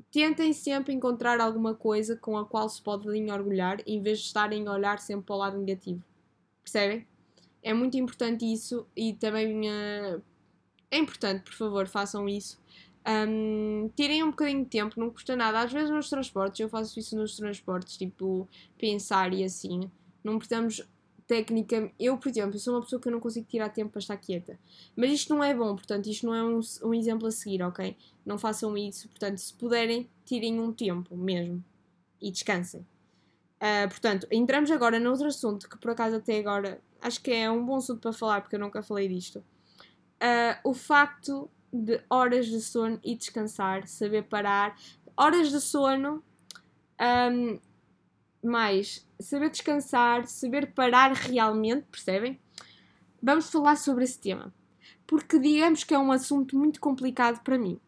[0.09, 4.65] tentem sempre encontrar alguma coisa com a qual se podem orgulhar, em vez de estarem
[4.67, 6.01] a olhar sempre para o lado negativo.
[6.63, 7.05] Percebem?
[7.61, 10.21] É muito importante isso e também uh,
[10.89, 12.61] é importante, por favor, façam isso
[13.05, 15.59] um, tirem um bocadinho de tempo, não custa nada.
[15.59, 19.91] Às vezes nos transportes, eu faço isso nos transportes, tipo, pensar e assim.
[20.23, 20.87] Não precisamos
[21.27, 21.91] técnica.
[21.99, 24.59] Eu, por exemplo, sou uma pessoa que eu não consigo tirar tempo para estar quieta.
[24.95, 27.95] Mas isto não é bom, portanto, isto não é um, um exemplo a seguir, ok?
[28.25, 29.07] Não façam isso.
[29.09, 31.63] Portanto, se puderem, tirem um tempo mesmo
[32.21, 32.81] e descansem.
[32.81, 37.65] Uh, portanto, entramos agora noutro assunto que por acaso até agora acho que é um
[37.65, 39.39] bom assunto para falar porque eu nunca falei disto.
[40.21, 44.77] Uh, o facto de horas de sono e descansar, saber parar.
[45.17, 46.23] Horas de sono,
[47.31, 47.59] um,
[48.43, 52.39] mais saber descansar, saber parar realmente, percebem?
[53.21, 54.53] Vamos falar sobre esse tema.
[55.07, 57.79] Porque digamos que é um assunto muito complicado para mim.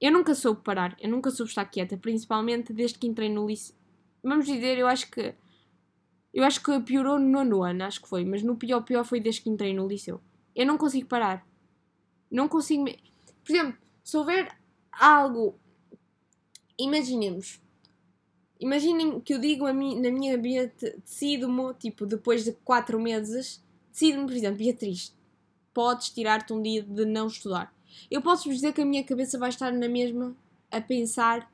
[0.00, 3.76] Eu nunca soube parar, eu nunca soube estar quieta, principalmente desde que entrei no liceu.
[4.22, 5.34] Vamos dizer, eu acho que.
[6.32, 9.20] Eu acho que piorou no nono ano, acho que foi, mas no pior, pior foi
[9.20, 10.20] desde que entrei no liceu.
[10.54, 11.46] Eu não consigo parar.
[12.30, 12.84] Não consigo.
[12.84, 12.98] Me...
[13.44, 14.56] Por exemplo, se houver
[14.92, 15.58] algo.
[16.78, 17.60] Imaginemos.
[18.60, 20.72] Imaginem que eu digo a na minha vida,
[21.04, 25.16] decido-me, tipo, depois de 4 meses, decido-me, por exemplo, Beatriz,
[25.72, 27.74] podes tirar-te um dia de não estudar.
[28.10, 30.36] Eu posso-vos dizer que a minha cabeça vai estar na mesma
[30.70, 31.50] a pensar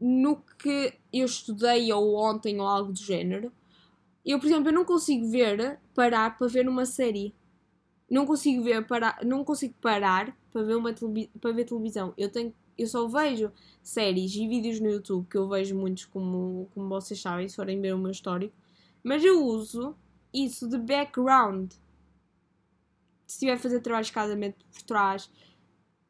[0.00, 3.52] no que eu estudei ou ontem ou algo do género.
[4.24, 7.34] Eu, por exemplo, eu não consigo ver, parar para ver uma série
[8.10, 10.94] não consigo ver para não consigo parar para ver uma
[11.40, 12.14] para ver televisão.
[12.16, 16.68] Eu tenho eu só vejo séries e vídeos no YouTube que eu vejo muitos como
[16.74, 18.54] como vocês sabem, se forem ver o meu histórico,
[19.02, 19.96] mas eu uso
[20.32, 21.72] isso de background.
[23.26, 25.30] Se estiver a fazer trabalhos de casamento por trás,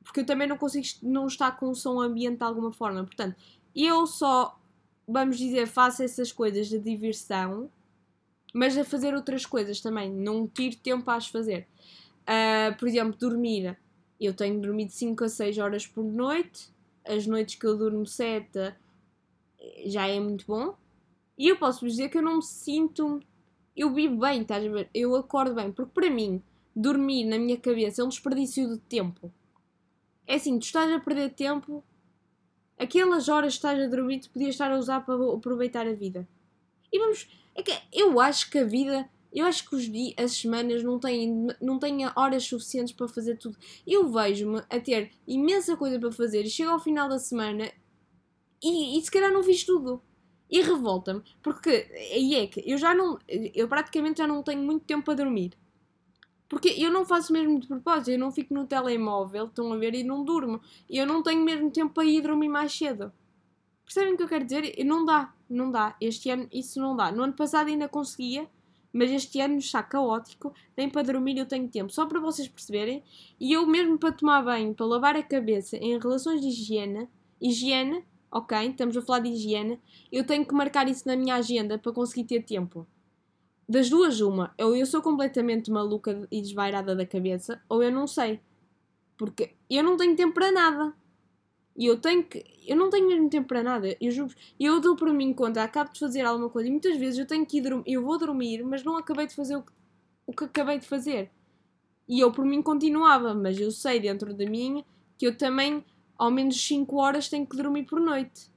[0.05, 3.05] porque eu também não consigo não estar com som ambiente de alguma forma.
[3.05, 3.37] Portanto,
[3.75, 4.59] eu só,
[5.09, 7.71] vamos dizer, faço essas coisas de diversão,
[8.53, 10.13] mas a fazer outras coisas também.
[10.13, 11.67] Não tiro tempo a as fazer.
[12.23, 13.77] Uh, por exemplo, dormir.
[14.21, 16.73] Eu tenho dormido 5 a 6 horas por noite.
[17.05, 18.75] As noites que eu durmo 7
[19.87, 20.75] já é muito bom.
[21.37, 23.21] E eu posso vos dizer que eu não me sinto.
[23.77, 24.89] Eu vivo bem, estás a ver?
[24.95, 25.73] Eu acordo bem.
[25.73, 26.43] Porque para mim,
[26.75, 29.33] dormir na minha cabeça é um desperdício de tempo.
[30.27, 31.85] É assim, tu estás a perder tempo.
[32.79, 36.27] Aquelas horas que estás a dormir, tu podias estar a usar para aproveitar a vida.
[36.93, 37.29] E vamos.
[37.55, 40.99] É que eu acho que a vida eu acho que os dias, as semanas não
[40.99, 43.59] têm, não têm horas suficientes para fazer tudo.
[43.87, 47.71] Eu vejo-me a ter imensa coisa para fazer e chego ao final da semana
[48.63, 50.01] e, e se calhar não fiz tudo.
[50.49, 54.85] E revolta-me, porque aí é que eu já não, eu praticamente já não tenho muito
[54.85, 55.53] tempo para dormir.
[56.49, 59.95] Porque eu não faço mesmo de propósito, eu não fico no telemóvel, estão a ver,
[59.95, 60.61] e não durmo.
[60.89, 63.13] E eu não tenho mesmo tempo para ir dormir mais cedo.
[63.85, 64.85] Percebem o que eu quero dizer?
[64.85, 65.97] Não dá, não dá.
[66.01, 67.11] Este ano isso não dá.
[67.11, 68.49] No ano passado ainda conseguia,
[68.95, 73.03] mas este ano está caótico, nem para dormir eu tenho tempo, só para vocês perceberem,
[73.41, 77.09] e eu mesmo para tomar banho, para lavar a cabeça em relações de higiene,
[77.43, 79.81] higiene, ok, estamos a falar de higiene,
[80.13, 82.87] eu tenho que marcar isso na minha agenda para conseguir ter tempo.
[83.69, 88.07] Das duas, uma, ou eu sou completamente maluca e desvairada da cabeça, ou eu não
[88.07, 88.41] sei.
[89.17, 90.95] Porque eu não tenho tempo para nada.
[91.77, 92.45] E eu tenho que.
[92.67, 93.97] Eu não tenho mesmo tempo para nada.
[94.01, 94.33] Eu juro.
[94.59, 97.45] Eu dou por mim conta, acabo de fazer alguma coisa e muitas vezes eu tenho
[97.45, 97.85] que ir dormir.
[97.87, 99.73] Eu vou dormir, mas não acabei de fazer o que,
[100.27, 101.31] o que acabei de fazer.
[102.09, 104.85] E eu por mim continuava, mas eu sei dentro de mim
[105.19, 105.85] que eu também,
[106.17, 108.51] ao menos 5 horas, tenho que dormir por noite.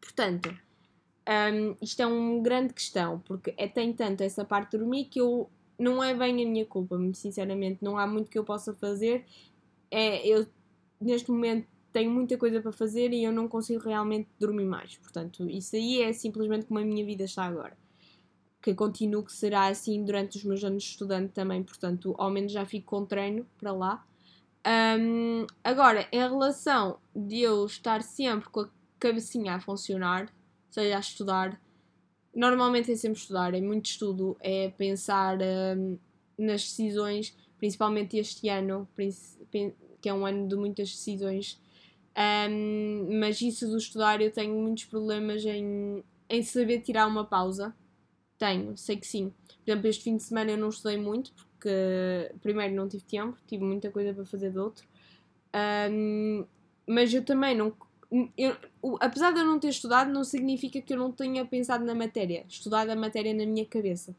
[0.00, 0.54] Portanto,
[1.30, 5.20] um, isto é uma grande questão, porque é, tem tanto essa parte de dormir que
[5.20, 5.48] eu.
[5.78, 7.78] Não é bem a minha culpa, sinceramente.
[7.80, 9.24] Não há muito que eu possa fazer.
[9.90, 10.46] É, eu,
[11.00, 14.96] neste momento, tenho muita coisa para fazer e eu não consigo realmente dormir mais.
[14.96, 17.76] Portanto, isso aí é simplesmente como a minha vida está agora.
[18.62, 22.52] Que continuo que será assim durante os meus anos de estudante também, portanto, ao menos
[22.52, 24.06] já fico com treino para lá.
[25.00, 30.30] Um, agora, em relação de eu estar sempre com a cabecinha a funcionar,
[30.68, 31.60] seja a estudar,
[32.34, 35.98] normalmente é sempre estudar, é muito estudo, é pensar um,
[36.38, 38.86] nas decisões, principalmente este ano,
[40.00, 41.58] que é um ano de muitas decisões
[42.16, 47.74] um, mas isso do estudar eu tenho muitos problemas em, em saber tirar uma pausa.
[48.38, 49.32] Tenho, sei que sim.
[49.64, 53.36] Por exemplo, este fim de semana eu não estudei muito porque primeiro não tive tempo,
[53.46, 54.86] tive muita coisa para fazer de outro.
[55.90, 56.44] Um,
[56.86, 57.72] mas eu também não.
[58.36, 58.56] Eu,
[58.98, 62.44] apesar de eu não ter estudado, não significa que eu não tenha pensado na matéria,
[62.48, 64.16] estudado a matéria na minha cabeça.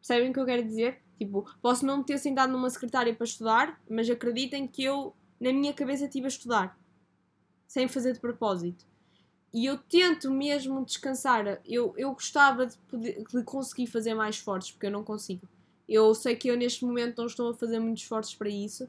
[0.00, 0.98] Percebem o que eu quero dizer?
[1.18, 5.72] Tipo, posso não ter sentado numa secretária para estudar, mas acreditem que eu, na minha
[5.72, 6.81] cabeça, estive a estudar
[7.72, 8.84] sem fazer de propósito.
[9.50, 11.58] E eu tento mesmo descansar.
[11.64, 15.48] Eu, eu gostava de, poder, de conseguir fazer mais esforços, porque eu não consigo.
[15.88, 18.86] Eu sei que eu neste momento não estou a fazer muitos esforços para isso.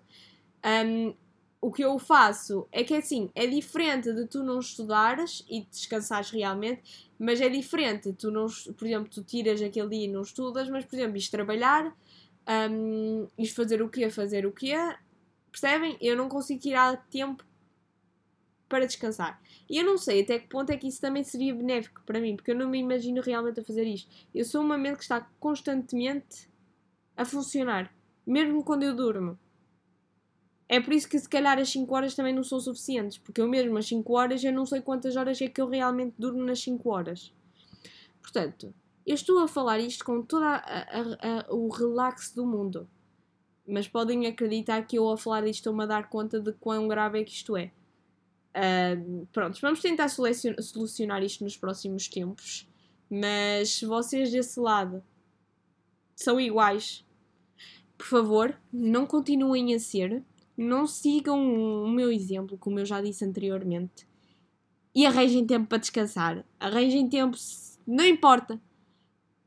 [0.86, 1.14] Um,
[1.62, 6.30] o que eu faço é que assim, é diferente de tu não estudares e descansares
[6.30, 10.70] realmente, mas é diferente, tu não, por exemplo, tu tiras aquele dia e não estudas,
[10.70, 11.96] mas por exemplo, isto trabalhar,
[12.70, 14.74] um, isto fazer o que fazer o que
[15.50, 15.98] percebem?
[16.02, 17.46] Eu não consigo tirar tempo
[18.74, 19.40] para descansar.
[19.70, 22.36] E eu não sei até que ponto é que isso também seria benéfico para mim,
[22.36, 24.10] porque eu não me imagino realmente a fazer isto.
[24.34, 26.50] Eu sou uma mente que está constantemente
[27.16, 27.94] a funcionar,
[28.26, 29.38] mesmo quando eu durmo.
[30.68, 33.48] É por isso que se calhar as 5 horas também não são suficientes, porque eu
[33.48, 36.60] mesmo as 5 horas eu não sei quantas horas é que eu realmente durmo nas
[36.64, 37.32] 5 horas.
[38.24, 38.74] Portanto,
[39.06, 40.46] eu estou a falar isto com todo
[41.52, 42.90] o relax do mundo.
[43.68, 47.22] Mas podem acreditar que eu a falar isto estou-me a dar conta de quão grave
[47.22, 47.72] é que isto é.
[49.32, 52.68] Pronto, vamos tentar solucionar isto nos próximos tempos.
[53.10, 55.04] Mas vocês desse lado
[56.16, 57.06] são iguais,
[57.98, 60.24] por favor, não continuem a ser.
[60.56, 64.08] Não sigam o meu exemplo, como eu já disse anteriormente.
[64.94, 66.46] E arranjem tempo para descansar.
[66.60, 67.36] Arranjem tempo,
[67.88, 68.62] não importa.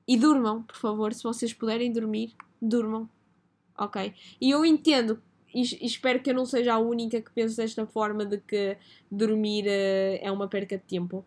[0.06, 3.08] E durmam, por favor, se vocês puderem dormir, durmam.
[3.78, 4.14] Ok?
[4.40, 8.24] E eu entendo e, espero que eu não seja a única que pense desta forma
[8.24, 8.76] de que
[9.10, 11.24] dormir uh, é uma perca de tempo.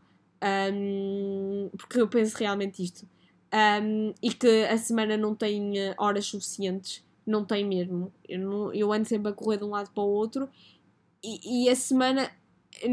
[0.74, 3.08] Um, porque eu penso realmente isto.
[3.54, 7.04] Um, e que a semana não tem uh, horas suficientes.
[7.26, 8.12] Não tem mesmo.
[8.28, 10.50] Eu, não, eu ando sempre a correr de um lado para o outro
[11.24, 12.32] e, e a semana,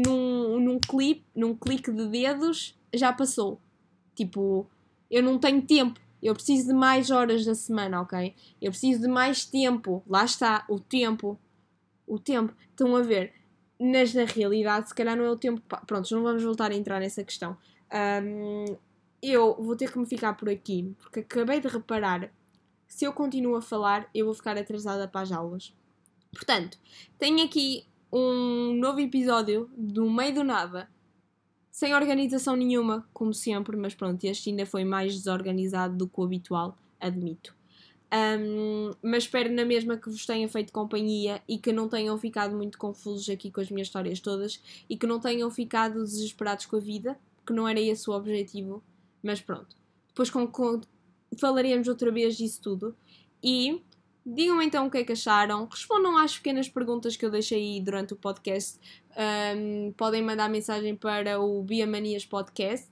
[0.05, 3.59] num, num, clip, num clique de dedos, já passou.
[4.15, 4.67] Tipo,
[5.09, 8.35] eu não tenho tempo eu preciso de mais horas da semana, ok?
[8.61, 10.03] Eu preciso de mais tempo.
[10.07, 11.39] Lá está, o tempo.
[12.05, 12.53] O tempo.
[12.69, 13.33] Estão a ver?
[13.79, 15.61] Mas na realidade, se calhar não é o tempo.
[15.85, 17.57] Pronto, não vamos voltar a entrar nessa questão.
[18.23, 18.77] Um,
[19.21, 22.31] eu vou ter que me ficar por aqui, porque acabei de reparar.
[22.87, 25.73] Se eu continuo a falar, eu vou ficar atrasada para as aulas.
[26.31, 26.79] Portanto,
[27.17, 30.89] tenho aqui um novo episódio do meio do nada
[31.77, 36.23] sem organização nenhuma, como sempre, mas pronto, este ainda foi mais desorganizado do que o
[36.23, 37.55] habitual, admito.
[38.11, 42.55] Um, mas espero na mesma que vos tenha feito companhia e que não tenham ficado
[42.55, 46.77] muito confusos aqui com as minhas histórias todas e que não tenham ficado desesperados com
[46.77, 48.81] a vida, que não era esse o objetivo,
[49.21, 49.75] mas pronto.
[50.07, 50.81] Depois com, com,
[51.39, 52.95] falaremos outra vez disso tudo
[53.43, 53.83] e
[54.29, 57.79] Digam então o que é que acharam, respondam às pequenas perguntas que eu deixei aí
[57.79, 58.77] durante o podcast.
[59.55, 62.89] Um, podem mandar mensagem para o Biamanias Podcast.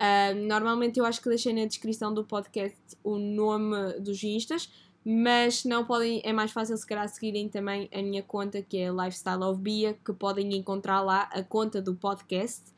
[0.00, 4.72] Um, normalmente eu acho que deixei na descrição do podcast o nome dos instas,
[5.04, 8.78] mas se não podem, é mais fácil se calhar seguirem também a minha conta que
[8.78, 12.72] é Lifestyle of Bia, que podem encontrar lá a conta do podcast.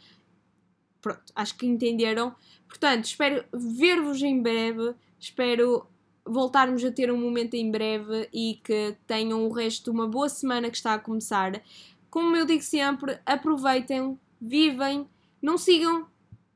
[1.00, 2.34] pronto, acho que entenderam.
[2.66, 5.86] Portanto, espero ver-vos em breve, espero
[6.24, 10.28] voltarmos a ter um momento em breve e que tenham o resto de uma boa
[10.28, 11.62] semana que está a começar.
[12.10, 15.08] Como eu digo sempre, aproveitem, vivem,
[15.40, 16.06] não sigam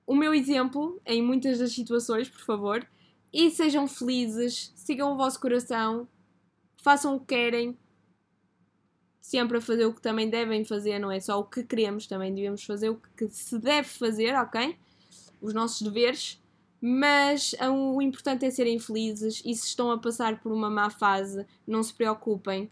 [0.06, 2.86] o meu exemplo em muitas das situações, por favor,
[3.32, 6.08] e sejam felizes, sigam o vosso coração,
[6.76, 7.76] façam o que querem,
[9.20, 12.32] sempre a fazer o que também devem fazer, não é só o que queremos, também
[12.32, 14.76] devemos fazer o que se deve fazer, ok?
[15.40, 16.40] Os nossos deveres,
[16.80, 21.46] mas o importante é serem felizes e se estão a passar por uma má fase,
[21.66, 22.70] não se preocupem.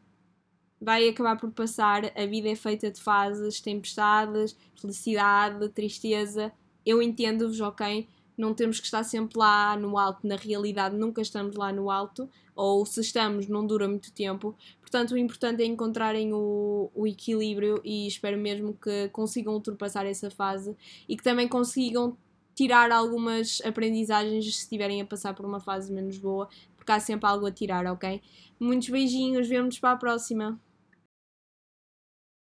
[0.81, 6.53] Vai acabar por passar, a vida é feita de fases, tempestades, felicidade, tristeza.
[6.85, 8.07] Eu entendo-vos, ok?
[8.37, 12.29] Não temos que estar sempre lá no alto, na realidade nunca estamos lá no alto,
[12.55, 14.55] ou se estamos, não dura muito tempo.
[14.81, 20.31] Portanto, o importante é encontrarem o, o equilíbrio e espero mesmo que consigam ultrapassar essa
[20.31, 20.77] fase
[21.09, 22.17] e que também consigam
[22.55, 27.29] tirar algumas aprendizagens se estiverem a passar por uma fase menos boa, porque há sempre
[27.29, 28.21] algo a tirar, ok?
[28.59, 30.61] Muitos beijinhos, vemo-nos para a próxima.